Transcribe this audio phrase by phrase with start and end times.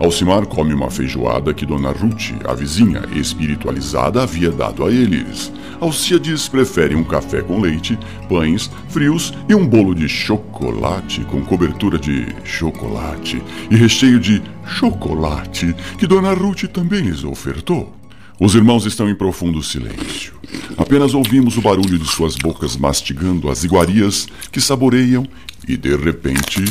[0.00, 5.52] Alcimar come uma feijoada que Dona Ruth, a vizinha espiritualizada, havia dado a eles.
[5.80, 11.98] Alcíades prefere um café com leite, pães frios e um bolo de chocolate com cobertura
[11.98, 17.94] de chocolate e recheio de chocolate que Dona Ruth também lhes ofertou.
[18.40, 20.34] Os irmãos estão em profundo silêncio.
[20.76, 25.24] Apenas ouvimos o barulho de suas bocas mastigando as iguarias que saboreiam
[25.68, 26.64] e, de repente.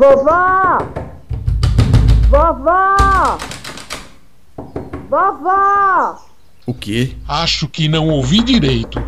[0.00, 0.78] Vovó!
[2.30, 3.38] Vovó!
[5.10, 6.26] Vovó!
[6.64, 7.18] O quê?
[7.28, 8.98] Acho que não ouvi direito.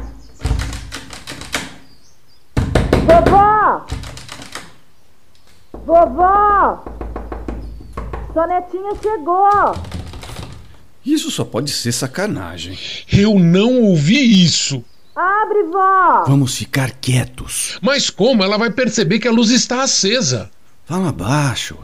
[3.07, 3.87] Vovó!
[5.73, 6.85] Vovó!
[8.35, 9.75] Sua netinha chegou!
[11.07, 12.79] Isso só pode ser sacanagem.
[13.11, 14.85] Eu não ouvi isso.
[15.17, 16.25] Abre, vó!
[16.27, 17.79] Vamos ficar quietos.
[17.81, 20.51] Mas como ela vai perceber que a luz está acesa?
[20.93, 21.79] Fala baixo.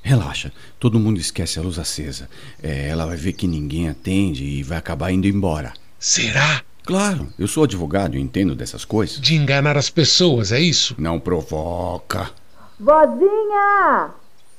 [0.00, 2.30] Relaxa, todo mundo esquece a luz acesa.
[2.62, 5.72] É, ela vai ver que ninguém atende e vai acabar indo embora.
[5.98, 6.62] Será?
[6.84, 9.20] Claro, eu sou advogado e entendo dessas coisas.
[9.20, 10.94] De enganar as pessoas, é isso?
[10.96, 12.30] Não provoca.
[12.78, 14.10] Vozinha!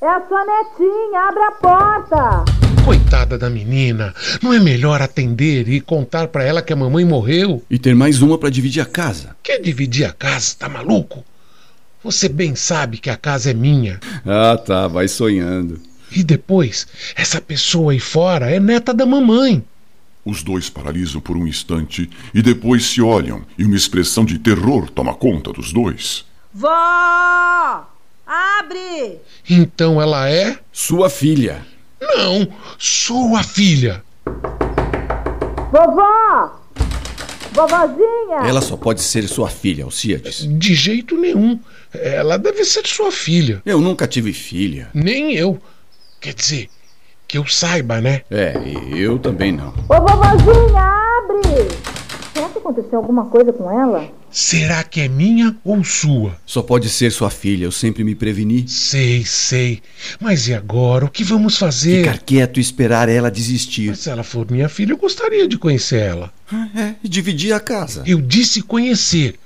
[0.02, 2.44] É a sua netinha, abre a porta!
[2.84, 4.14] Coitada da menina.
[4.44, 7.64] Não é melhor atender e contar pra ela que a mamãe morreu?
[7.70, 9.38] E ter mais uma pra dividir a casa.
[9.42, 10.54] Quer dividir a casa?
[10.60, 11.24] Tá maluco?
[12.06, 14.00] Você bem sabe que a casa é minha.
[14.24, 15.82] Ah, tá, vai sonhando.
[16.12, 19.66] E depois, essa pessoa aí fora é neta da mamãe.
[20.24, 24.88] Os dois paralisam por um instante e depois se olham e uma expressão de terror
[24.92, 26.24] toma conta dos dois.
[26.54, 27.90] Vó!
[28.28, 29.18] Abre!
[29.50, 30.60] Então ela é?
[30.72, 31.66] Sua filha.
[32.00, 34.04] Não, sua filha.
[35.72, 36.65] Vovó!
[37.56, 38.48] Vovozinha!
[38.48, 40.46] Ela só pode ser sua filha, Alcíades.
[40.46, 41.58] De jeito nenhum.
[41.94, 43.62] Ela deve ser sua filha.
[43.66, 44.90] Eu nunca tive filha.
[44.94, 45.58] Nem eu.
[46.20, 46.70] Quer dizer,
[47.28, 48.24] que eu saiba, né?
[48.30, 48.54] É,
[48.94, 49.70] eu também não.
[49.90, 52.05] Ô, vovozinha, abre!
[52.36, 54.12] Será que aconteceu alguma coisa com ela?
[54.30, 56.36] Será que é minha ou sua?
[56.46, 58.68] Só pode ser sua filha, eu sempre me preveni.
[58.68, 59.82] Sei, sei.
[60.20, 61.06] Mas e agora?
[61.06, 62.00] O que vamos fazer?
[62.00, 63.88] Ficar quieto e esperar ela desistir.
[63.88, 66.34] Mas se ela for minha filha, eu gostaria de conhecer ela.
[66.76, 68.04] É, e dividir a casa.
[68.06, 69.40] Eu disse conhecer.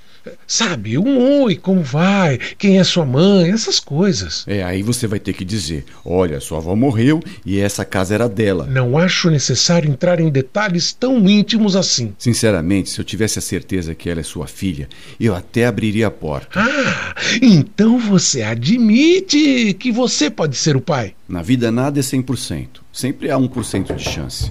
[0.46, 2.38] Sabe, um oi, como vai?
[2.58, 3.50] Quem é sua mãe?
[3.50, 4.44] Essas coisas.
[4.46, 8.28] É, aí você vai ter que dizer: olha, sua avó morreu e essa casa era
[8.28, 8.66] dela.
[8.66, 12.14] Não acho necessário entrar em detalhes tão íntimos assim.
[12.18, 14.88] Sinceramente, se eu tivesse a certeza que ela é sua filha,
[15.18, 16.60] eu até abriria a porta.
[16.60, 21.14] Ah, então você admite que você pode ser o pai?
[21.28, 22.66] Na vida nada é 100%.
[22.92, 24.50] Sempre há 1% de chance.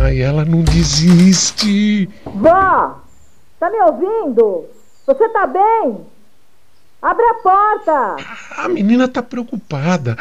[0.00, 2.08] Ai, ela não desiste.
[2.24, 3.07] Vó!
[3.58, 4.66] Tá me ouvindo?
[5.06, 6.06] Você tá bem?
[7.02, 8.16] Abre a porta!
[8.56, 10.16] A menina tá preocupada.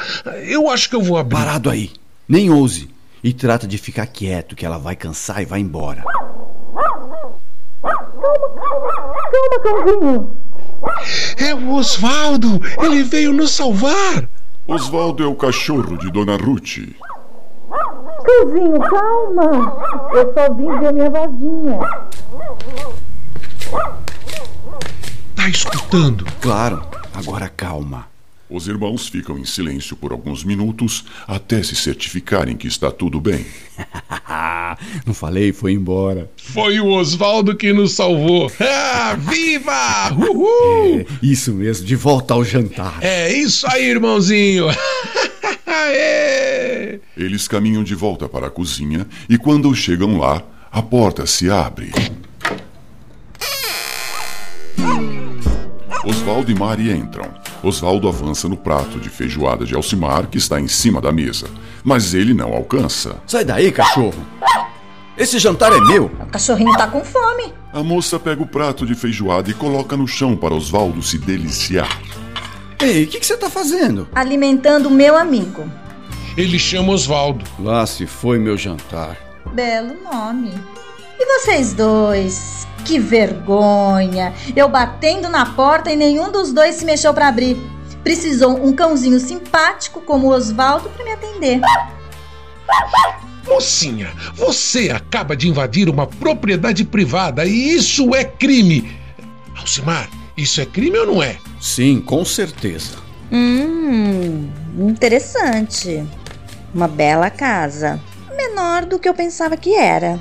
[0.48, 1.36] Eu acho que eu vou abrir.
[1.36, 1.92] Parado aí.
[2.28, 2.90] Nem ouse.
[3.24, 6.04] E trata de ficar quieto, que ela vai cansar e vai embora.
[7.82, 10.32] Calma, cãozinho!
[11.38, 12.60] É o Osvaldo!
[12.82, 14.28] Ele veio nos salvar!
[14.68, 16.78] Osvaldo é o cachorro de Dona Ruth.
[18.24, 19.78] Cãozinho, calma!
[20.14, 21.80] Eu só vim ver minha vozinha.
[25.48, 26.26] Tá escutando?
[26.42, 26.86] Claro.
[27.14, 28.06] Agora calma.
[28.50, 33.46] Os irmãos ficam em silêncio por alguns minutos até se certificarem que está tudo bem.
[35.08, 36.30] Não falei, foi embora.
[36.36, 38.52] Foi o Osvaldo que nos salvou.
[38.60, 40.14] Ah, viva!
[40.18, 41.00] Uhul!
[41.00, 42.98] É, isso mesmo, de volta ao jantar.
[43.00, 44.66] É isso aí, irmãozinho.
[45.66, 47.00] Aê!
[47.16, 51.92] Eles caminham de volta para a cozinha e quando chegam lá, a porta se abre.
[56.08, 57.30] Osvaldo e Mari entram.
[57.62, 61.50] Osvaldo avança no prato de feijoada de Alcimar que está em cima da mesa,
[61.84, 63.18] mas ele não alcança.
[63.28, 64.26] Sai daí, cachorro.
[65.18, 66.06] Esse jantar é meu.
[66.06, 67.54] O cachorrinho tá com fome.
[67.74, 72.00] A moça pega o prato de feijoada e coloca no chão para Osvaldo se deliciar.
[72.80, 74.08] Ei, o que, que você tá fazendo?
[74.16, 75.70] Alimentando o meu amigo.
[76.38, 77.44] Ele chama Osvaldo.
[77.60, 79.18] Lá se foi meu jantar.
[79.54, 80.54] Belo nome.
[81.20, 82.68] E vocês dois?
[82.86, 84.34] Que vergonha!
[84.56, 87.58] Eu batendo na porta e nenhum dos dois se mexeu para abrir.
[88.04, 91.60] Precisou um cãozinho simpático como o Oswaldo para me atender.
[93.48, 98.96] Mocinha, você acaba de invadir uma propriedade privada e isso é crime.
[99.58, 101.38] Alcimar, isso é crime ou não é?
[101.60, 102.98] Sim, com certeza.
[103.32, 106.06] Hum, interessante.
[106.74, 108.00] Uma bela casa.
[108.36, 110.20] Menor do que eu pensava que era.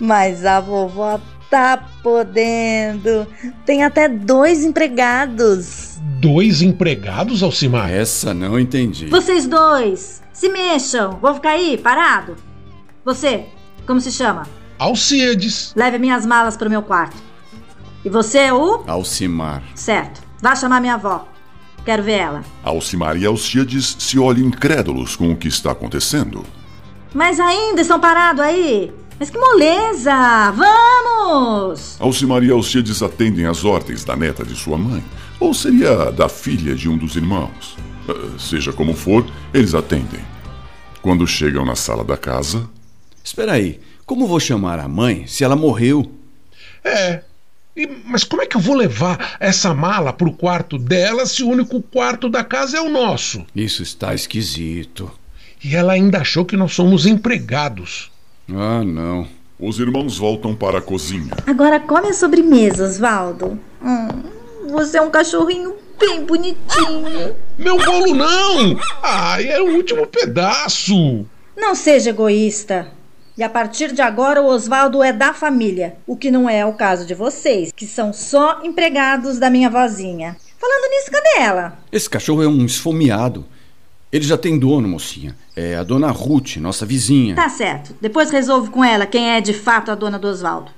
[0.00, 1.20] Mas a vovó
[1.50, 3.26] tá podendo.
[3.64, 5.98] Tem até dois empregados.
[6.20, 7.90] Dois empregados, Alcimar?
[7.90, 9.06] Essa não entendi.
[9.06, 11.18] Vocês dois, se mexam.
[11.20, 12.36] Vou ficar aí, parado.
[13.04, 13.44] Você,
[13.86, 14.46] como se chama?
[14.78, 15.72] Alcides.
[15.76, 17.16] Leve minhas malas pro meu quarto.
[18.04, 18.84] E você, o?
[18.86, 19.62] Alcimar.
[19.74, 20.22] Certo.
[20.40, 21.26] Vá chamar minha avó.
[21.84, 22.44] Quero ver ela.
[22.64, 26.44] Alcimar e Alcíades se olham incrédulos com o que está acontecendo.
[27.14, 28.92] Mas ainda estão parados aí?
[29.18, 30.50] Mas que moleza!
[30.52, 31.96] Vamos!
[32.00, 35.02] Alcimar e Alcíades atendem às ordens da neta de sua mãe,
[35.40, 37.76] ou seria da filha de um dos irmãos.
[38.08, 40.20] Ah, Seja como for, eles atendem.
[41.00, 42.68] Quando chegam na sala da casa,
[43.24, 46.12] Espera aí, como vou chamar a mãe se ela morreu?
[46.84, 47.22] É.
[47.76, 51.48] E- mas como é que eu vou levar essa mala pro quarto dela se o
[51.48, 53.44] único quarto da casa é o nosso?
[53.54, 55.10] Isso está esquisito.
[55.64, 58.12] E ela ainda achou que nós somos empregados.
[58.52, 59.26] Ah, não.
[59.58, 61.32] os irmãos voltam para a cozinha.
[61.46, 63.58] Agora come a sobremesa, Oswaldo.
[63.82, 64.08] Hum,
[64.70, 67.34] você é um cachorrinho bem bonitinho.
[67.58, 68.78] Meu bolo não!
[69.02, 71.26] Ai, é o último pedaço!
[71.56, 72.88] Não seja egoísta.
[73.36, 76.72] E a partir de agora o Oswaldo é da família, o que não é o
[76.72, 80.36] caso de vocês, que são só empregados da minha vozinha.
[80.58, 81.78] Falando nisso, cadê ela?
[81.92, 83.44] Esse cachorro é um esfomeado.
[84.12, 85.36] Ele já tem dono, mocinha.
[85.54, 87.34] É a dona Ruth, nossa vizinha.
[87.34, 87.94] Tá certo.
[88.00, 90.70] Depois resolvo com ela quem é de fato a dona do Oswaldo.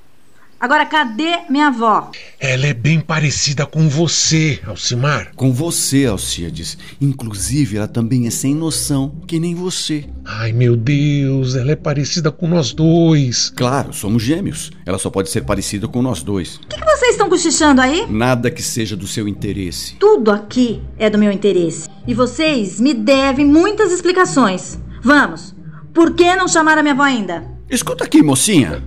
[0.61, 2.11] Agora cadê minha avó?
[2.41, 5.31] Ela é bem parecida com você, Alcimar.
[5.37, 6.77] Com você, Alcíades.
[7.01, 10.07] Inclusive, ela também é sem noção, que nem você.
[10.25, 13.51] Ai, meu Deus, ela é parecida com nós dois.
[13.55, 14.73] Claro, somos gêmeos.
[14.85, 16.57] Ela só pode ser parecida com nós dois.
[16.57, 18.05] O que, que vocês estão cochichando aí?
[18.11, 19.95] Nada que seja do seu interesse.
[19.95, 21.89] Tudo aqui é do meu interesse.
[22.09, 24.79] E vocês me devem muitas explicações.
[25.03, 25.55] Vamos.
[25.93, 27.45] Por que não chamaram a minha avó ainda?
[27.69, 28.83] Escuta aqui, mocinha.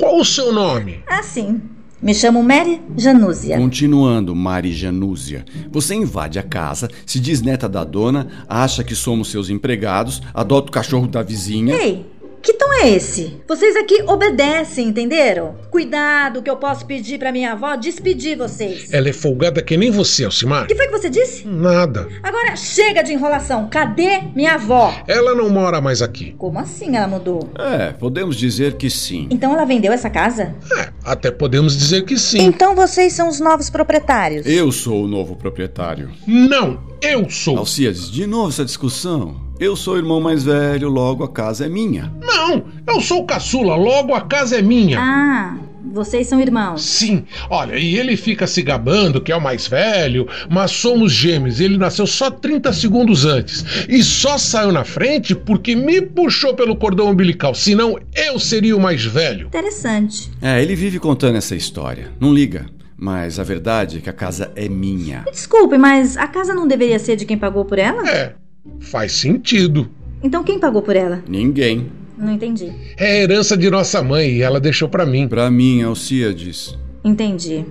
[0.00, 1.04] Qual o seu nome?
[1.06, 1.60] Ah, sim.
[2.00, 3.58] Me chamo Mary Janúzia.
[3.58, 5.44] Continuando, Mari Janúzia.
[5.70, 10.70] Você invade a casa, se diz neta da dona, acha que somos seus empregados, adota
[10.70, 11.76] o cachorro da vizinha.
[11.76, 12.06] Ei,
[12.42, 13.40] que tom é esse?
[13.46, 15.54] Vocês aqui obedecem, entenderam?
[15.70, 18.92] Cuidado que eu posso pedir pra minha avó despedir vocês.
[18.92, 20.64] Ela é folgada que nem você, Alcimar.
[20.64, 21.46] O que foi que você disse?
[21.46, 22.08] Nada.
[22.20, 23.68] Agora chega de enrolação.
[23.70, 24.92] Cadê minha avó?
[25.06, 26.34] Ela não mora mais aqui.
[26.36, 27.48] Como assim ela mudou?
[27.56, 29.28] É, podemos dizer que sim.
[29.30, 30.54] Então ela vendeu essa casa?
[30.76, 32.40] É, até podemos dizer que sim.
[32.42, 34.44] Então vocês são os novos proprietários.
[34.46, 36.10] Eu sou o novo proprietário.
[36.26, 37.56] Não, eu sou.
[37.56, 39.51] Alciades, de novo essa discussão.
[39.62, 42.12] Eu sou o irmão mais velho, logo a casa é minha.
[42.20, 44.98] Não, eu sou o caçula, logo a casa é minha.
[45.00, 45.56] Ah,
[45.92, 46.82] vocês são irmãos.
[46.82, 51.60] Sim, olha, e ele fica se gabando que é o mais velho, mas somos gêmeos.
[51.60, 53.64] Ele nasceu só 30 segundos antes.
[53.88, 57.54] E só saiu na frente porque me puxou pelo cordão umbilical.
[57.54, 59.46] Senão eu seria o mais velho.
[59.46, 60.28] Interessante.
[60.42, 62.10] É, ele vive contando essa história.
[62.18, 62.66] Não liga.
[62.96, 65.24] Mas a verdade é que a casa é minha.
[65.30, 68.08] Desculpe, mas a casa não deveria ser de quem pagou por ela?
[68.08, 68.34] É,
[68.80, 69.88] faz sentido.
[70.22, 71.22] Então quem pagou por ela?
[71.28, 71.90] Ninguém.
[72.16, 72.72] Não entendi.
[72.96, 75.26] É a herança de nossa mãe e ela deixou pra mim.
[75.26, 76.78] Pra mim, Alciades.
[77.04, 77.64] Entendi.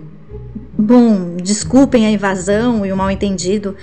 [0.77, 3.75] Bom, desculpem a invasão e o mal-entendido.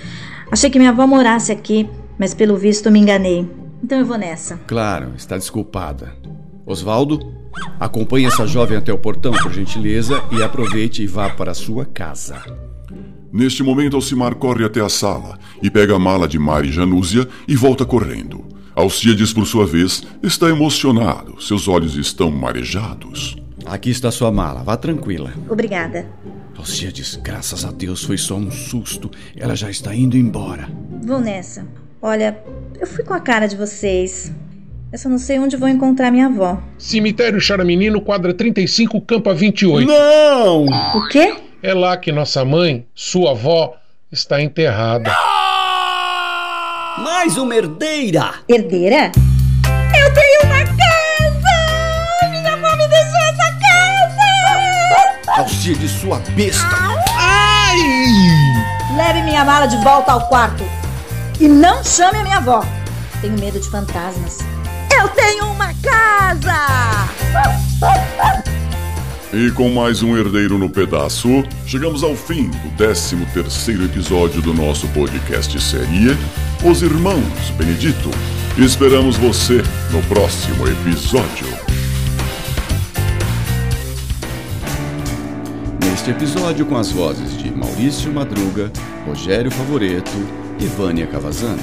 [0.51, 3.47] Achei que minha avó morasse aqui, mas pelo visto me enganei.
[3.83, 4.59] Então eu vou nessa.
[4.67, 6.13] Claro, está desculpada.
[6.65, 7.19] Osvaldo,
[7.79, 11.85] acompanhe essa jovem até o portão, por gentileza, e aproveite e vá para a sua
[11.85, 12.68] casa.
[13.31, 17.55] Neste momento, Alcimar corre até a sala e pega a mala de Mari Janúzia e
[17.55, 18.43] volta correndo.
[18.75, 21.39] Alcíades, por sua vez, está emocionado.
[21.41, 23.37] Seus olhos estão marejados.
[23.65, 25.33] Aqui está sua mala, vá tranquila.
[25.47, 26.07] Obrigada.
[26.57, 29.11] Alciades, graças a Deus foi só um susto.
[29.35, 30.67] Ela já está indo embora.
[31.03, 31.67] Vou nessa.
[32.01, 32.41] Olha,
[32.79, 34.33] eu fui com a cara de vocês.
[34.91, 36.59] Eu só não sei onde vou encontrar minha avó.
[36.77, 39.87] Cemitério Charamenino, quadra 35, campa 28.
[39.87, 40.65] Não!
[40.65, 41.35] O quê?
[41.61, 43.75] É lá que nossa mãe, sua avó,
[44.09, 45.13] está enterrada.
[47.03, 48.33] Mais uma herdeira!
[48.47, 49.11] Herdeira?
[49.93, 52.29] Eu tenho uma casa!
[52.29, 55.41] Minha avó me deixou essa casa!
[55.41, 56.65] Alcides, sua besta!
[57.17, 57.75] Ai!
[58.95, 60.63] Leve minha mala de volta ao quarto.
[61.41, 62.63] E não chame a minha avó.
[63.19, 64.37] Tenho medo de fantasmas.
[64.97, 67.09] Eu tenho uma casa!
[69.31, 74.55] E com mais um herdeiro no pedaço, chegamos ao fim do 13 terceiro episódio do
[74.55, 76.17] nosso podcast série
[76.65, 78.09] Os Irmãos Benedito.
[78.57, 81.45] Esperamos você no próximo episódio.
[85.85, 88.71] Neste episódio com as vozes de Maurício Madruga,
[89.05, 90.17] Rogério Favoreto
[90.59, 91.61] e Vânia Cavazano.